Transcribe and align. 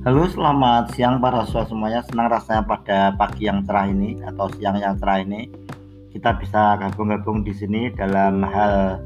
Halo, 0.00 0.24
selamat 0.24 0.96
siang 0.96 1.20
para 1.20 1.44
siswa 1.44 1.68
semuanya. 1.68 2.00
Senang 2.08 2.32
rasanya 2.32 2.64
pada 2.64 3.12
pagi 3.20 3.44
yang 3.44 3.60
cerah 3.68 3.84
ini 3.84 4.16
atau 4.24 4.48
siang 4.56 4.80
yang 4.80 4.96
cerah 4.96 5.20
ini 5.20 5.52
kita 6.16 6.40
bisa 6.40 6.80
gabung-gabung 6.80 7.44
di 7.44 7.52
sini 7.52 7.92
dalam 7.92 8.40
hal 8.40 8.96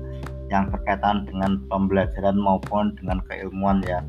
yang 0.55 0.71
berkaitan 0.71 1.27
dengan 1.27 1.59
pembelajaran 1.67 2.39
maupun 2.39 2.95
dengan 2.95 3.19
keilmuan 3.27 3.83
ya. 3.83 4.07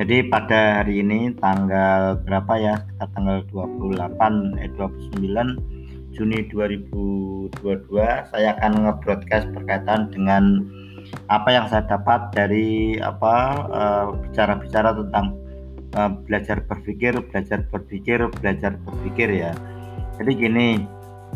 Jadi 0.00 0.24
pada 0.32 0.80
hari 0.80 1.04
ini 1.04 1.36
tanggal 1.36 2.16
berapa 2.24 2.52
ya? 2.56 2.80
Kita 2.88 3.04
tanggal 3.12 3.44
28 3.52 4.64
eh 4.64 4.72
29 4.80 6.16
Juni 6.16 6.48
2022 6.48 7.52
saya 8.32 8.56
akan 8.56 8.72
nge-broadcast 8.80 9.52
berkaitan 9.52 10.08
dengan 10.08 10.64
apa 11.28 11.52
yang 11.52 11.68
saya 11.68 11.84
dapat 11.84 12.32
dari 12.32 12.96
apa 12.96 13.36
eh, 13.68 14.06
bicara-bicara 14.24 14.96
uh, 14.96 15.04
tentang 15.04 15.43
uh, 15.96 16.10
belajar 16.26 16.62
berpikir, 16.66 17.16
belajar 17.30 17.64
berpikir, 17.70 18.18
belajar 18.42 18.76
berpikir 18.82 19.28
ya. 19.30 19.52
Jadi 20.18 20.30
gini, 20.34 20.68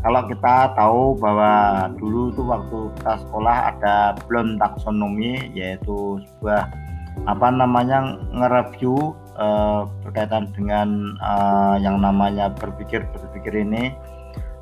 kalau 0.03 0.23
kita 0.31 0.79
tahu 0.79 1.19
bahwa 1.19 1.87
dulu 1.99 2.31
itu 2.31 2.43
waktu 2.47 2.79
kita 3.01 3.15
sekolah 3.27 3.57
ada 3.75 3.97
belum 4.31 4.59
taksonomi 4.63 5.51
yaitu 5.55 6.23
sebuah 6.23 6.71
apa 7.27 7.51
namanya 7.51 8.15
nge-review 8.31 9.19
uh, 9.35 9.91
berkaitan 10.07 10.47
dengan 10.55 11.19
uh, 11.19 11.75
yang 11.83 11.99
namanya 11.99 12.55
berpikir 12.55 13.03
berpikir 13.11 13.59
ini 13.59 13.91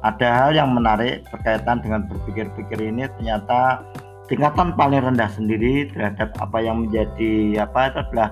ada 0.01 0.29
hal 0.33 0.51
yang 0.57 0.73
menarik 0.73 1.27
berkaitan 1.29 1.85
dengan 1.85 2.09
berpikir-pikir 2.09 2.81
ini 2.81 3.05
ternyata 3.21 3.85
tingkatan 4.31 4.73
paling 4.73 5.05
rendah 5.05 5.29
sendiri 5.29 5.91
terhadap 5.93 6.33
apa 6.41 6.59
yang 6.65 6.89
menjadi 6.89 7.63
apa 7.67 7.93
itu 7.93 7.99
adalah 8.09 8.29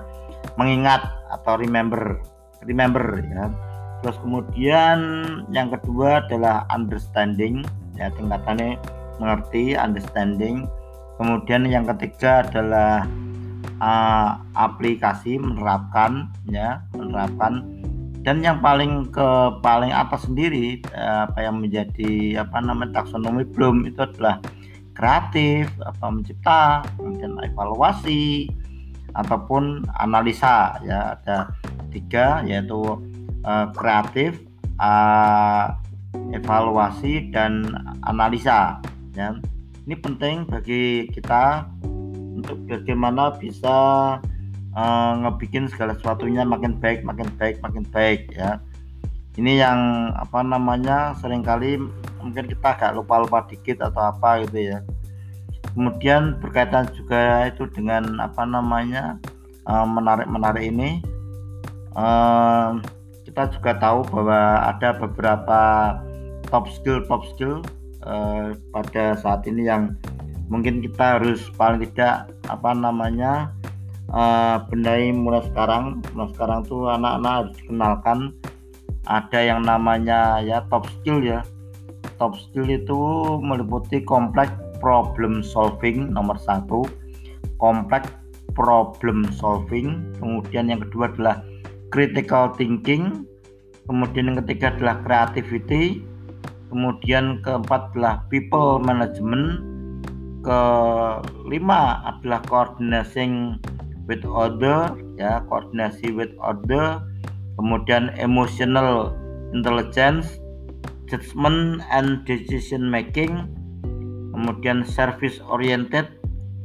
mengingat 0.55 1.05
atau 1.31 1.59
remember 1.59 2.19
remember 2.63 3.21
ya. 3.21 3.51
Terus 4.03 4.17
kemudian 4.21 4.99
yang 5.49 5.71
kedua 5.71 6.25
adalah 6.25 6.67
understanding 6.69 7.63
ya 7.95 8.11
tingkatannya 8.13 8.77
mengerti 9.19 9.75
understanding. 9.75 10.67
Kemudian 11.15 11.63
yang 11.71 11.87
ketiga 11.87 12.43
adalah 12.43 13.07
uh, 13.79 14.35
aplikasi 14.55 15.39
menerapkan 15.39 16.27
ya 16.51 16.83
menerapkan. 16.95 17.63
Dan 18.25 18.41
yang 18.41 18.57
paling 18.57 19.13
ke 19.13 19.29
paling 19.61 19.93
atas 19.93 20.25
sendiri 20.25 20.81
uh, 20.97 21.29
apa 21.29 21.45
yang 21.45 21.61
menjadi 21.61 22.41
apa 22.41 22.57
namanya 22.57 23.01
taksonomi 23.01 23.45
belum 23.45 23.85
itu 23.85 24.01
adalah 24.01 24.41
kreatif 24.95 25.69
apa 25.83 26.05
mencipta 26.07 26.81
kemudian 26.95 27.37
evaluasi 27.43 28.49
ataupun 29.13 29.85
analisa 29.99 30.79
ya. 30.81 31.19
Ada 31.19 31.53
tiga 31.93 32.41
yaitu 32.47 32.97
uh, 33.45 33.65
kreatif 33.77 34.41
uh, 34.81 35.75
evaluasi 36.33 37.29
dan 37.29 37.67
analisa 38.07 38.81
ya. 39.13 39.37
Ini 39.85 39.95
penting 40.01 40.49
bagi 40.49 41.11
kita 41.13 41.69
untuk 42.35 42.57
bagaimana 42.65 43.37
bisa 43.37 43.77
uh, 44.73 45.11
ngebikin 45.21 45.69
segala 45.69 45.93
sesuatunya 45.93 46.41
makin 46.41 46.81
baik 46.81 47.05
makin 47.05 47.29
baik 47.37 47.61
makin 47.61 47.85
baik 47.93 48.33
ya. 48.33 48.57
Ini 49.35 49.67
yang 49.67 49.79
apa 50.15 50.39
namanya 50.47 51.11
sering 51.19 51.43
kali 51.43 51.75
mungkin 52.23 52.47
kita 52.47 52.73
agak 52.73 52.95
lupa-lupa 52.95 53.43
dikit 53.45 53.83
atau 53.83 54.09
apa 54.15 54.41
gitu 54.47 54.73
ya 54.73 54.79
kemudian 55.75 56.39
berkaitan 56.39 56.87
juga 56.95 57.51
itu 57.51 57.67
dengan 57.75 58.17
apa 58.23 58.47
namanya 58.47 59.19
uh, 59.67 59.85
menarik-menarik 59.85 60.71
ini 60.71 61.03
uh, 61.93 62.79
kita 63.27 63.51
juga 63.59 63.75
tahu 63.77 64.07
bahwa 64.09 64.71
ada 64.71 64.95
beberapa 64.95 65.61
top 66.47 66.71
skill 66.71 67.03
top 67.05 67.27
skill 67.35 67.59
uh, 68.07 68.55
pada 68.71 69.19
saat 69.19 69.43
ini 69.45 69.67
yang 69.67 69.93
mungkin 70.47 70.81
kita 70.81 71.19
harus 71.19 71.41
paling 71.57 71.83
tidak 71.91 72.31
apa 72.47 72.71
namanya 72.71 73.51
uh, 74.13 74.61
benahi 74.69 75.13
mulai 75.13 75.41
sekarang. 75.49 76.01
Mulai 76.13 76.29
sekarang 76.35 76.59
tuh 76.67 76.89
anak-anak 76.89 77.33
harus 77.33 77.53
dikenalkan 77.61 78.19
ada 79.05 79.39
yang 79.41 79.61
namanya 79.65 80.41
ya 80.41 80.61
top 80.69 80.85
skill 80.99 81.21
ya. 81.21 81.41
Top 82.21 82.37
skill 82.37 82.69
itu 82.69 83.01
meliputi 83.41 83.99
kompleks 84.05 84.53
problem 84.79 85.41
solving 85.41 86.11
nomor 86.11 86.39
satu 86.41 86.85
kompleks 87.57 88.11
problem 88.55 89.27
solving. 89.35 90.15
Kemudian 90.17 90.71
yang 90.71 90.81
kedua 90.87 91.11
adalah 91.11 91.43
critical 91.91 92.55
thinking. 92.55 93.27
Kemudian 93.85 94.33
yang 94.33 94.37
ketiga 94.47 94.73
adalah 94.73 95.03
creativity. 95.03 96.01
Kemudian 96.71 97.43
keempat 97.43 97.93
adalah 97.93 98.23
people 98.31 98.79
management. 98.81 99.61
Kelima 100.45 102.05
adalah 102.05 102.41
coordinating 102.45 103.59
with 104.05 104.21
other 104.25 104.93
ya 105.17 105.41
koordinasi 105.49 106.13
with 106.13 106.29
other 106.37 107.01
kemudian 107.57 108.13
emotional 108.21 109.13
intelligence 109.53 110.37
judgment 111.09 111.81
and 111.89 112.21
decision 112.29 112.85
making 112.85 113.49
kemudian 114.35 114.83
service 114.83 115.39
oriented 115.47 116.11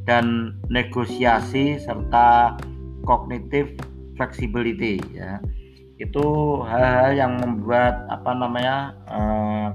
dan 0.02 0.58
negosiasi 0.66 1.78
serta 1.78 2.58
kognitif 3.06 3.70
flexibility 4.18 4.98
ya. 5.14 5.38
Itu 6.02 6.58
hal-hal 6.66 7.14
yang 7.14 7.32
membuat 7.38 8.10
apa 8.10 8.34
namanya 8.34 8.98
eh, 9.06 9.68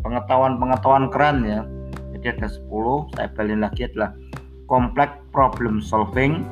pengetahuan-pengetahuan 0.00 1.12
keren 1.12 1.38
ya. 1.44 1.60
Jadi 2.16 2.40
ada 2.40 2.48
10 2.48 3.12
saya 3.12 3.28
balik 3.36 3.58
lagi 3.60 3.82
adalah 3.92 4.16
complex 4.64 5.12
problem 5.28 5.84
solving. 5.84 6.48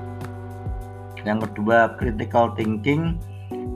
Yang 1.24 1.48
kedua 1.48 1.96
critical 1.96 2.52
thinking. 2.52 3.16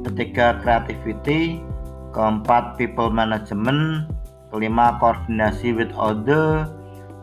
Ketiga 0.05 0.61
creativity. 0.61 1.65
Keempat 2.13 2.77
people 2.77 3.09
management. 3.09 4.11
Kelima 4.51 4.99
koordinasi 5.01 5.73
with 5.75 5.91
other 5.97 6.76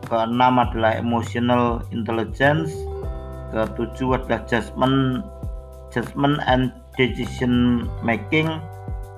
keenam 0.08 0.60
adalah 0.60 0.96
emotional 0.96 1.84
intelligence. 1.90 2.72
Ketujuh 3.54 4.18
adalah 4.18 4.42
judgment 4.50 5.22
judgment 5.94 6.42
and 6.48 6.74
decision 6.98 7.86
making. 8.02 8.48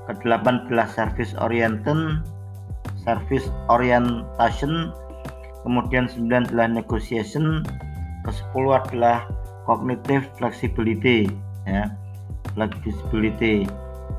Kedelapan 0.06 0.66
adalah 0.69 0.86
service 0.91 1.34
oriented 1.42 2.22
service 3.02 3.47
orientation. 3.70 4.94
Kemudian 5.66 6.06
sembilan 6.06 6.50
adalah 6.50 6.69
negotiation. 6.70 7.66
Ke 8.22 8.30
sepuluh 8.34 8.78
adalah 8.78 9.26
cognitive 9.66 10.26
flexibility 10.38 11.26
ya 11.66 11.91
flexibility. 12.54 13.66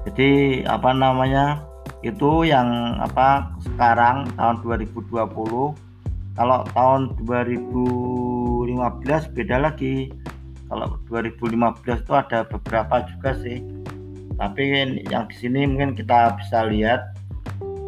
Jadi 0.07 0.63
apa 0.67 0.91
namanya 0.91 1.63
itu 2.05 2.45
yang 2.45 2.99
apa 3.01 3.51
sekarang 3.63 4.28
tahun 4.35 4.61
2020 4.63 5.87
kalau 6.38 6.62
tahun 6.78 7.18
2015 7.25 9.34
beda 9.34 9.58
lagi. 9.58 10.14
Kalau 10.70 11.02
2015 11.09 12.06
itu 12.06 12.14
ada 12.14 12.46
beberapa 12.46 13.02
juga 13.09 13.34
sih. 13.42 13.66
Tapi 14.38 14.62
yang 15.09 15.26
di 15.26 15.36
sini 15.36 15.66
mungkin 15.66 15.97
kita 15.97 16.38
bisa 16.38 16.70
lihat 16.70 17.18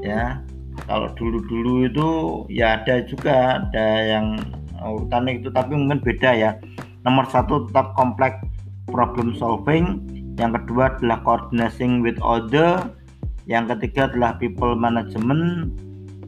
ya. 0.02 0.42
Kalau 0.90 1.14
dulu-dulu 1.14 1.86
itu 1.86 2.10
ya 2.50 2.82
ada 2.82 3.06
juga 3.06 3.62
ada 3.62 3.88
yang 4.02 4.42
urutan 4.82 5.30
itu 5.30 5.54
tapi 5.54 5.78
mungkin 5.78 6.02
beda 6.02 6.34
ya. 6.34 6.58
Nomor 7.06 7.30
satu 7.30 7.70
tetap 7.70 7.94
kompleks 7.94 8.42
problem 8.90 9.38
solving 9.38 10.02
yang 10.42 10.56
kedua 10.56 10.98
adalah 10.98 11.22
coordinating 11.22 12.02
with 12.02 12.18
other 12.24 12.82
yang 13.46 13.68
ketiga 13.68 14.10
adalah 14.10 14.40
people 14.40 14.74
management 14.74 15.70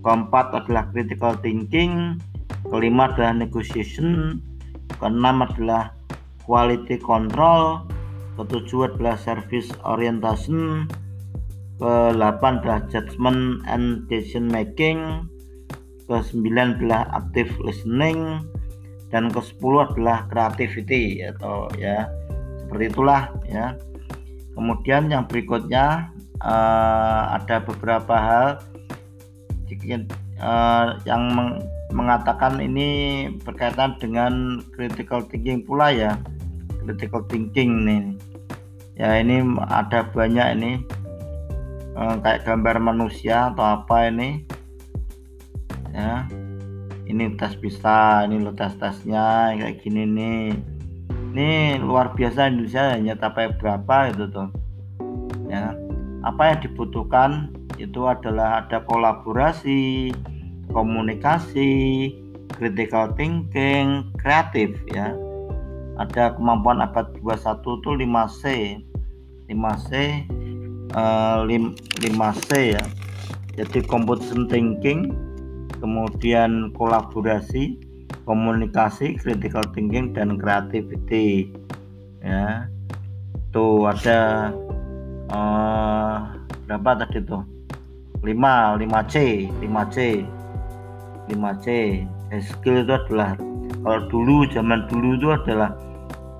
keempat 0.01 0.53
adalah 0.53 0.89
critical 0.89 1.37
thinking, 1.39 2.17
kelima 2.69 3.13
adalah 3.13 3.33
negotiation, 3.37 4.41
keenam 4.97 5.45
adalah 5.45 5.93
quality 6.45 6.97
control, 7.01 7.85
ketujuh 8.37 8.93
adalah 8.93 9.15
service 9.17 9.69
orientation, 9.85 10.89
ke-8 11.81 12.41
adalah 12.61 12.81
judgment 12.89 13.65
and 13.65 14.05
decision 14.09 14.49
making, 14.49 15.25
ke-9 16.05 16.77
adalah 16.77 17.09
active 17.17 17.49
listening, 17.61 18.45
dan 19.11 19.27
ke-10 19.29 19.73
adalah 19.91 20.25
creativity 20.31 21.21
atau 21.25 21.67
ya. 21.75 22.07
Seperti 22.63 22.83
itulah 22.87 23.27
ya. 23.49 23.75
Kemudian 24.55 25.11
yang 25.11 25.27
berikutnya 25.27 26.11
uh, 26.43 27.35
ada 27.35 27.63
beberapa 27.63 28.15
hal 28.15 28.47
uh, 30.41 30.97
yang 31.07 31.31
meng 31.31 31.63
mengatakan 31.91 32.63
ini 32.63 33.27
berkaitan 33.43 33.99
dengan 33.99 34.63
critical 34.71 35.23
thinking 35.27 35.63
pula 35.67 35.91
ya. 35.91 36.15
Critical 36.81 37.27
thinking 37.27 37.83
nih 37.83 38.03
ya 39.01 39.17
ini 39.17 39.41
ada 39.65 40.05
banyak 40.11 40.47
ini. 40.59 40.73
Eh, 41.91 42.15
kayak 42.23 42.47
gambar 42.47 42.79
manusia 42.79 43.51
atau 43.51 43.81
apa 43.81 44.07
ini. 44.07 44.45
Ya 45.91 46.23
ini 47.09 47.35
tes 47.35 47.59
bisa 47.59 48.23
ini 48.23 48.39
lo 48.39 48.55
tes 48.55 48.71
tesnya 48.79 49.51
kayak 49.57 49.83
gini 49.83 50.07
nih. 50.07 50.45
Ini 51.31 51.79
luar 51.83 52.15
biasa 52.15 52.47
Indonesia 52.51 52.95
hanya 52.95 53.19
capai 53.19 53.51
berapa 53.55 54.13
itu 54.13 54.29
tuh. 54.31 54.49
Ya 55.51 55.75
apa 56.21 56.53
yang 56.53 56.59
dibutuhkan 56.63 57.51
itu 57.81 58.05
adalah 58.05 58.61
ada 58.65 58.85
kolaborasi 58.85 60.13
komunikasi 60.69 61.69
critical 62.53 63.09
thinking 63.17 64.05
kreatif 64.21 64.77
ya 64.93 65.17
ada 65.97 66.37
kemampuan 66.37 66.79
abad 66.79 67.09
21 67.19 67.57
itu 67.57 67.89
5C 68.05 68.43
5C 69.49 69.91
uh, 70.93 71.43
5C 71.45 72.49
ya 72.77 72.83
jadi 73.57 73.79
competition 73.83 74.47
thinking 74.47 75.11
kemudian 75.81 76.69
kolaborasi, 76.77 77.81
komunikasi, 78.29 79.17
critical 79.17 79.65
thinking 79.73 80.13
dan 80.13 80.37
creativity. 80.37 81.49
Ya. 82.21 82.69
Tuh 83.49 83.89
ada 83.89 84.53
uh, 85.33 86.17
berapa 86.69 87.03
tadi 87.03 87.19
tuh? 87.25 87.43
5, 88.21 88.81
5C, 88.81 89.15
5C. 89.61 89.97
5C. 91.29 91.67
Basic 92.31 92.47
skill 92.55 92.87
itu 92.87 92.93
adalah 92.95 93.35
kalau 93.83 94.01
dulu 94.07 94.47
zaman 94.49 94.87
dulu 94.87 95.19
itu 95.19 95.27
adalah 95.35 95.75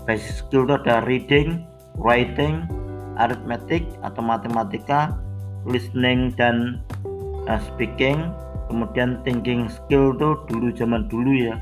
basic 0.07 0.45
skill 0.45 0.63
itu 0.69 0.79
ada 0.79 1.03
reading, 1.03 1.67
writing, 1.99 2.63
arithmetic 3.19 3.83
atau 4.05 4.23
matematika, 4.23 5.17
listening 5.67 6.31
dan 6.39 6.79
uh, 7.49 7.59
speaking, 7.59 8.31
kemudian 8.71 9.19
thinking 9.27 9.67
skill 9.67 10.15
tuh 10.15 10.39
dulu 10.47 10.71
zaman 10.71 11.11
dulu 11.11 11.35
ya 11.35 11.59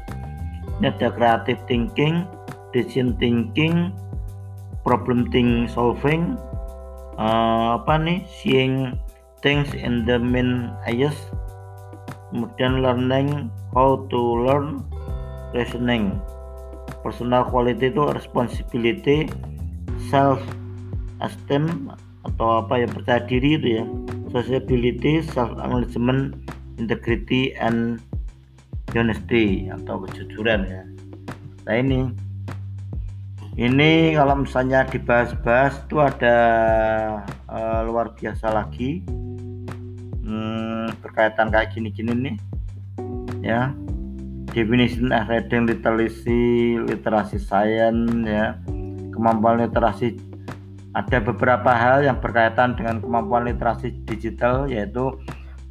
ini 0.77 0.93
ada 0.93 1.09
creative 1.09 1.57
thinking 1.65 2.23
decision 2.69 3.17
thinking 3.17 3.89
problem 4.85 5.25
thinking 5.33 5.65
solving 5.65 6.37
uh, 7.17 7.81
apa 7.81 7.97
nih 7.97 8.19
seeing 8.29 8.93
things 9.39 9.71
in 9.73 10.03
the 10.03 10.19
main 10.19 10.71
eyes 10.83 11.15
kemudian 12.29 12.85
learning 12.85 13.49
how 13.73 14.05
to 14.09 14.19
learn 14.45 14.85
reasoning. 15.53 16.21
Personal 17.01 17.47
quality 17.47 17.89
itu 17.89 18.03
responsibility 18.11 19.29
self 20.09 20.41
esteem 21.23 21.89
atau 22.27 22.63
apa 22.65 22.85
ya 22.85 22.87
percaya 22.89 23.21
diri 23.25 23.57
itu 23.57 23.67
ya. 23.81 23.83
Sociability 24.29 25.25
self 25.25 25.57
acknowledgement 25.57 26.37
integrity 26.77 27.57
and 27.57 27.97
honesty 28.93 29.69
atau 29.69 30.05
kejujuran 30.05 30.65
ya. 30.69 30.83
Nah 31.65 31.77
ini. 31.77 32.01
Ini 33.59 34.15
kalau 34.15 34.47
misalnya 34.47 34.87
dibahas-bahas 34.87 35.83
itu 35.83 35.99
ada 35.99 36.37
uh, 37.51 37.83
luar 37.83 38.15
biasa 38.15 38.55
lagi 38.55 39.03
berkaitan 41.19 41.51
kayak 41.51 41.75
gini-gini 41.75 42.15
nih 42.15 42.35
ya 43.43 43.75
definition 44.55 45.11
of 45.11 45.27
reading 45.27 45.67
literacy 45.67 46.79
literasi 46.79 47.35
science 47.35 48.23
ya 48.23 48.55
kemampuan 49.11 49.59
literasi 49.67 50.15
ada 50.95 51.19
beberapa 51.19 51.75
hal 51.75 52.07
yang 52.07 52.23
berkaitan 52.23 52.71
dengan 52.79 53.03
kemampuan 53.03 53.51
literasi 53.51 53.99
digital 54.07 54.71
yaitu 54.71 55.11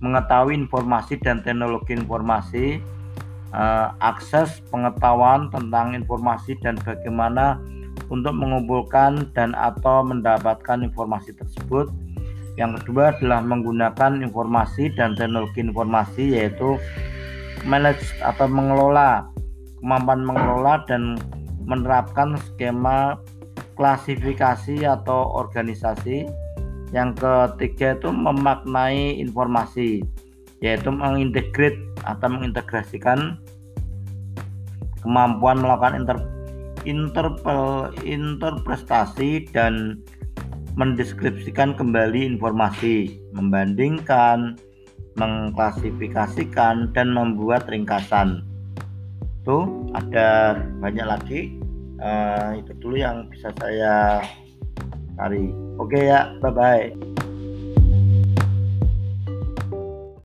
mengetahui 0.05 0.55
informasi 0.55 1.19
dan 1.19 1.43
teknologi 1.43 1.97
informasi, 1.97 2.79
uh, 3.51 3.97
akses 3.99 4.63
pengetahuan 4.71 5.51
tentang 5.51 5.99
informasi 5.99 6.55
dan 6.63 6.79
bagaimana 6.79 7.59
untuk 8.07 8.31
mengumpulkan 8.31 9.27
dan 9.35 9.59
atau 9.59 10.07
mendapatkan 10.07 10.87
informasi 10.87 11.35
tersebut. 11.35 11.91
Yang 12.59 12.83
kedua 12.83 13.15
adalah 13.15 13.39
menggunakan 13.47 14.19
informasi 14.19 14.91
dan 14.99 15.15
teknologi 15.15 15.63
informasi 15.63 16.35
yaitu 16.35 16.75
manage 17.63 18.03
atau 18.19 18.51
mengelola 18.51 19.31
kemampuan 19.79 20.27
mengelola 20.27 20.83
dan 20.91 21.15
menerapkan 21.63 22.35
skema 22.35 23.23
klasifikasi 23.79 24.83
atau 24.83 25.31
organisasi. 25.39 26.27
Yang 26.91 27.21
ketiga 27.21 28.01
itu 28.01 28.09
memaknai 28.11 29.21
informasi, 29.21 30.01
yaitu 30.65 30.89
mengintegrit 30.89 31.77
atau 32.09 32.33
mengintegrasikan 32.33 33.37
kemampuan 35.05 35.61
melakukan 35.61 35.95
inter, 36.01 36.19
interpel, 36.89 37.93
interpretasi 38.03 39.47
dan 39.53 40.01
mendeskripsikan 40.79 41.75
kembali 41.75 42.39
informasi, 42.39 43.19
membandingkan, 43.35 44.55
mengklasifikasikan 45.19 46.95
dan 46.95 47.11
membuat 47.11 47.67
ringkasan. 47.67 48.47
Tuh 49.43 49.91
ada 49.99 50.55
banyak 50.79 51.07
lagi. 51.07 51.41
Uh, 51.99 52.63
itu 52.63 52.71
dulu 52.79 52.95
yang 52.95 53.27
bisa 53.27 53.51
saya 53.59 54.23
cari. 55.19 55.51
Oke 55.83 55.99
ya, 56.07 56.31
bye 56.39 56.55
bye. 56.55 57.18